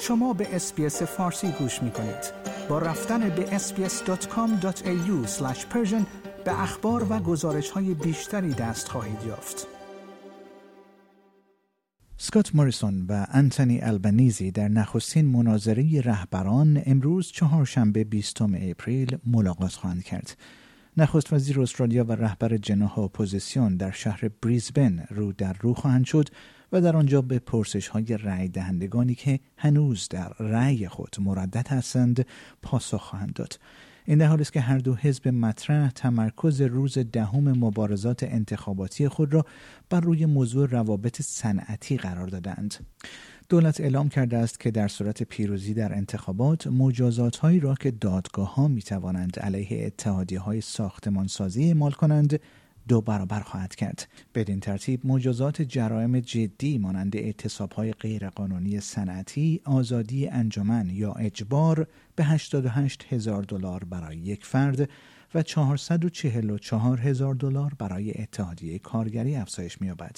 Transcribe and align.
شما 0.00 0.32
به 0.32 0.56
SBS 0.56 1.02
فارسی 1.02 1.48
گوش 1.58 1.82
می 1.82 1.90
کنید. 1.90 2.32
با 2.68 2.78
رفتن 2.78 3.28
به 3.28 3.58
sbs.com.au 3.58 5.28
به 6.44 6.62
اخبار 6.62 7.06
و 7.12 7.18
گزارش 7.18 7.70
های 7.70 7.94
بیشتری 7.94 8.54
دست 8.54 8.88
خواهید 8.88 9.18
یافت. 9.26 9.66
سکات 12.16 12.54
موریسون 12.54 13.06
و 13.08 13.26
انتونی 13.30 13.80
البنیزی 13.80 14.50
در 14.50 14.68
نخستین 14.68 15.26
مناظره 15.26 16.00
رهبران 16.00 16.82
امروز 16.86 17.32
چهارشنبه 17.32 18.04
20 18.04 18.42
اپریل 18.42 19.18
ملاقات 19.26 19.72
خواهند 19.72 20.04
کرد. 20.04 20.36
نخست 20.96 21.32
وزیر 21.32 21.60
استرالیا 21.60 22.04
و 22.04 22.12
رهبر 22.12 22.56
جناح 22.56 22.98
اپوزیسیون 22.98 23.76
در 23.76 23.90
شهر 23.90 24.30
بریزبن 24.42 25.06
رو 25.10 25.32
در 25.32 25.56
رو 25.60 25.74
خواهند 25.74 26.04
شد 26.04 26.28
و 26.72 26.80
در 26.80 26.96
آنجا 26.96 27.22
به 27.22 27.38
پرسش 27.38 27.88
های 27.88 28.02
دهندگانی 28.48 29.14
که 29.14 29.40
هنوز 29.56 30.08
در 30.08 30.32
رأی 30.38 30.88
خود 30.88 31.16
مردد 31.20 31.68
هستند 31.68 32.26
پاسخ 32.62 33.02
خواهند 33.02 33.32
داد. 33.32 33.58
این 34.08 34.18
در 34.18 34.26
حالی 34.26 34.42
است 34.42 34.52
که 34.52 34.60
هر 34.60 34.78
دو 34.78 34.94
حزب 34.94 35.28
مطرح 35.28 35.90
تمرکز 35.90 36.60
روز 36.60 36.98
دهم 36.98 37.48
مبارزات 37.48 38.22
انتخاباتی 38.22 39.08
خود 39.08 39.34
را 39.34 39.46
بر 39.90 40.00
روی 40.00 40.26
موضوع 40.26 40.68
روابط 40.68 41.22
صنعتی 41.22 41.96
قرار 41.96 42.26
دادند. 42.26 42.74
دولت 43.48 43.80
اعلام 43.80 44.08
کرده 44.08 44.36
است 44.36 44.60
که 44.60 44.70
در 44.70 44.88
صورت 44.88 45.22
پیروزی 45.22 45.74
در 45.74 45.94
انتخابات 45.94 46.66
مجازات 46.66 47.36
هایی 47.36 47.60
را 47.60 47.74
که 47.74 47.90
دادگاه 47.90 48.54
ها 48.54 48.68
می 48.68 48.82
توانند 48.82 49.38
علیه 49.38 49.86
اتحادیه 49.86 50.40
های 50.40 50.60
ساختمانسازی 50.60 51.64
اعمال 51.64 51.92
کنند 51.92 52.40
دو 52.88 53.00
برابر 53.00 53.40
خواهد 53.40 53.74
کرد 53.74 54.08
بدین 54.34 54.60
ترتیب 54.60 55.06
مجازات 55.06 55.62
جرائم 55.62 56.20
جدی 56.20 56.78
مانند 56.78 57.16
اعتصاب 57.16 57.72
های 57.72 57.92
غیرقانونی 57.92 58.80
صنعتی 58.80 59.60
آزادی 59.64 60.28
انجمن 60.28 60.90
یا 60.90 61.12
اجبار 61.12 61.86
به 62.16 62.24
88 62.24 63.06
هزار 63.08 63.42
دلار 63.42 63.84
برای 63.84 64.16
یک 64.16 64.44
فرد 64.44 64.90
و 65.34 65.42
444 65.42 67.00
هزار 67.00 67.34
دلار 67.34 67.72
برای 67.78 68.22
اتحادیه 68.22 68.78
کارگری 68.78 69.36
افزایش 69.36 69.80
می‌یابد. 69.80 70.16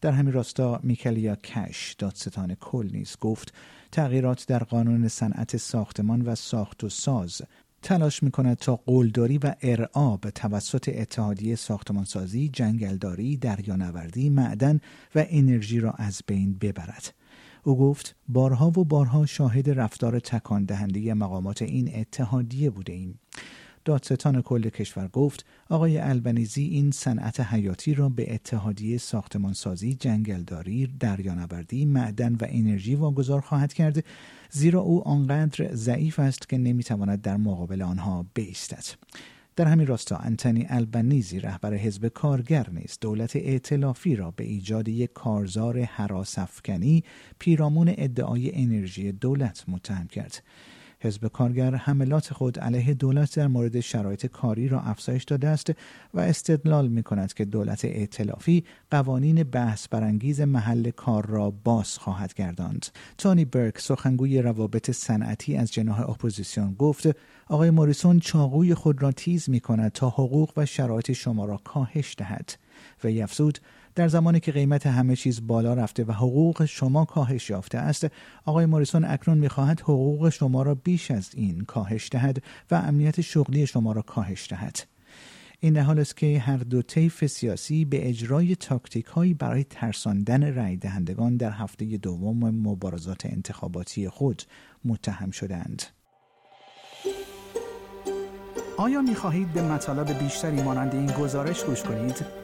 در 0.00 0.12
همین 0.12 0.32
راستا 0.32 0.80
میکلیا 0.82 1.36
کش 1.36 1.96
دادستان 1.98 2.54
کل 2.54 2.88
نیز 2.92 3.16
گفت 3.20 3.54
تغییرات 3.92 4.46
در 4.46 4.64
قانون 4.64 5.08
صنعت 5.08 5.56
ساختمان 5.56 6.22
و 6.22 6.34
ساخت 6.34 6.84
و 6.84 6.88
ساز 6.88 7.42
تلاش 7.84 8.22
می 8.22 8.30
کند 8.30 8.56
تا 8.56 8.80
قلدری 8.86 9.38
و 9.38 9.54
ارعاب 9.62 10.30
توسط 10.30 10.90
اتحادیه 10.94 11.56
ساختمانسازی، 11.56 12.48
جنگلداری، 12.48 13.36
دریانوردی، 13.36 14.30
معدن 14.30 14.80
و 15.14 15.24
انرژی 15.28 15.80
را 15.80 15.90
از 15.90 16.22
بین 16.26 16.58
ببرد. 16.58 17.14
او 17.62 17.78
گفت 17.78 18.16
بارها 18.28 18.68
و 18.68 18.84
بارها 18.84 19.26
شاهد 19.26 19.70
رفتار 19.70 20.20
تکان 20.20 20.64
دهنده 20.64 21.14
مقامات 21.14 21.62
این 21.62 21.90
اتحادیه 21.94 22.70
بوده 22.70 22.92
ایم. 22.92 23.18
دادستان 23.84 24.42
کل 24.42 24.68
کشور 24.68 25.08
گفت 25.08 25.44
آقای 25.68 25.98
البنیزی 25.98 26.64
این 26.64 26.90
صنعت 26.90 27.40
حیاتی 27.40 27.94
را 27.94 28.08
به 28.08 28.34
اتحادیه 28.34 28.98
ساختمانسازی، 28.98 29.94
جنگلداری، 29.94 30.86
دریانوردی، 31.00 31.84
معدن 31.84 32.34
و 32.34 32.46
انرژی 32.48 32.94
واگذار 32.94 33.40
خواهد 33.40 33.72
کرد 33.72 34.04
زیرا 34.50 34.80
او 34.80 35.08
آنقدر 35.08 35.74
ضعیف 35.74 36.18
است 36.18 36.48
که 36.48 36.58
نمی‌تواند 36.58 37.22
در 37.22 37.36
مقابل 37.36 37.82
آنها 37.82 38.26
بایستد. 38.36 38.84
در 39.56 39.64
همین 39.64 39.86
راستا 39.86 40.16
انتنی 40.16 40.66
البنیزی 40.68 41.40
رهبر 41.40 41.74
حزب 41.74 42.08
کارگر 42.08 42.70
نیز 42.70 42.98
دولت 43.00 43.36
ائتلافی 43.36 44.16
را 44.16 44.30
به 44.30 44.44
ایجاد 44.44 44.88
یک 44.88 45.12
کارزار 45.12 45.80
حراسفکنی 45.80 47.04
پیرامون 47.38 47.94
ادعای 47.98 48.62
انرژی 48.62 49.12
دولت 49.12 49.64
متهم 49.68 50.06
کرد 50.06 50.42
حزب 51.04 51.28
کارگر 51.28 51.74
حملات 51.74 52.32
خود 52.32 52.58
علیه 52.58 52.94
دولت 52.94 53.36
در 53.36 53.46
مورد 53.46 53.80
شرایط 53.80 54.26
کاری 54.26 54.68
را 54.68 54.80
افزایش 54.80 55.24
داده 55.24 55.48
است 55.48 55.72
و 56.14 56.20
استدلال 56.20 56.88
می 56.88 57.02
کند 57.02 57.32
که 57.32 57.44
دولت 57.44 57.84
ائتلافی 57.84 58.64
قوانین 58.90 59.42
بحث 59.42 59.88
برانگیز 59.88 60.40
محل 60.40 60.90
کار 60.90 61.26
را 61.26 61.50
باز 61.50 61.98
خواهد 61.98 62.34
گرداند. 62.34 62.86
تونی 63.18 63.44
برک 63.44 63.78
سخنگوی 63.78 64.42
روابط 64.42 64.90
صنعتی 64.90 65.56
از 65.56 65.72
جناح 65.72 66.10
اپوزیسیون 66.10 66.74
گفت 66.74 67.08
آقای 67.48 67.70
موریسون 67.70 68.20
چاقوی 68.20 68.74
خود 68.74 69.02
را 69.02 69.12
تیز 69.12 69.50
می 69.50 69.60
کند 69.60 69.92
تا 69.92 70.08
حقوق 70.08 70.52
و 70.56 70.66
شرایط 70.66 71.12
شما 71.12 71.44
را 71.44 71.56
کاهش 71.56 72.14
دهد 72.18 72.58
و 73.04 73.08
افزود 73.08 73.58
در 73.94 74.08
زمانی 74.08 74.40
که 74.40 74.52
قیمت 74.52 74.86
همه 74.86 75.16
چیز 75.16 75.46
بالا 75.46 75.74
رفته 75.74 76.04
و 76.04 76.12
حقوق 76.12 76.64
شما 76.64 77.04
کاهش 77.04 77.50
یافته 77.50 77.78
است 77.78 78.06
آقای 78.44 78.66
موریسون 78.66 79.04
اکنون 79.04 79.38
می‌خواهد 79.38 79.80
حقوق 79.80 80.28
شما 80.28 80.62
را 80.62 80.74
بیش 80.74 81.10
از 81.10 81.30
این 81.34 81.60
کاهش 81.60 82.08
دهد 82.12 82.42
و 82.70 82.74
امنیت 82.74 83.20
شغلی 83.20 83.66
شما 83.66 83.92
را 83.92 84.02
کاهش 84.02 84.46
دهد 84.50 84.80
این 85.60 85.76
حال 85.76 85.98
است 85.98 86.16
که 86.16 86.38
هر 86.38 86.56
دو 86.56 86.82
طیف 86.82 87.26
سیاسی 87.26 87.84
به 87.84 88.08
اجرای 88.08 88.56
تاکتیک 88.56 89.06
هایی 89.06 89.34
برای 89.34 89.64
ترساندن 89.64 90.54
رای 90.54 90.76
دهندگان 90.76 91.36
در 91.36 91.50
هفته 91.50 91.84
دوم 91.84 92.50
مبارزات 92.50 93.26
انتخاباتی 93.26 94.08
خود 94.08 94.42
متهم 94.84 95.30
شدند. 95.30 95.82
آیا 98.76 99.02
می 99.02 99.14
خواهید 99.14 99.52
به 99.52 99.62
مطالب 99.62 100.18
بیشتری 100.18 100.62
مانند 100.62 100.94
این 100.94 101.06
گزارش 101.06 101.64
گوش 101.64 101.82
کنید؟ 101.82 102.43